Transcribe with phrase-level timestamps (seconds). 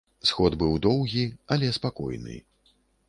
[0.29, 1.25] Сход быў доўгі,
[1.57, 2.35] але спакойны.